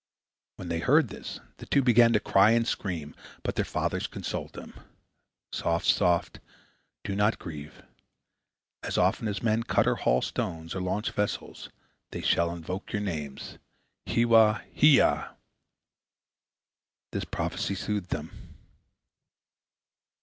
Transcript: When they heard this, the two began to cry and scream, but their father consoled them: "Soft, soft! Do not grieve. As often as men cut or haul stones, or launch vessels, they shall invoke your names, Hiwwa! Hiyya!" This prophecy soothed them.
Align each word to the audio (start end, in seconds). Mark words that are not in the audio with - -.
When 0.55 0.69
they 0.69 0.79
heard 0.79 1.09
this, 1.09 1.39
the 1.57 1.67
two 1.67 1.83
began 1.83 2.11
to 2.13 2.19
cry 2.19 2.53
and 2.53 2.67
scream, 2.67 3.13
but 3.43 3.53
their 3.53 3.63
father 3.63 3.99
consoled 3.99 4.53
them: 4.53 4.73
"Soft, 5.51 5.85
soft! 5.85 6.39
Do 7.03 7.15
not 7.15 7.37
grieve. 7.37 7.83
As 8.81 8.97
often 8.97 9.27
as 9.27 9.43
men 9.43 9.61
cut 9.61 9.85
or 9.85 9.97
haul 9.97 10.23
stones, 10.23 10.73
or 10.73 10.81
launch 10.81 11.11
vessels, 11.11 11.69
they 12.09 12.21
shall 12.23 12.49
invoke 12.51 12.91
your 12.91 13.03
names, 13.03 13.59
Hiwwa! 14.07 14.63
Hiyya!" 14.75 15.35
This 17.11 17.25
prophecy 17.25 17.75
soothed 17.75 18.09
them. 18.09 18.31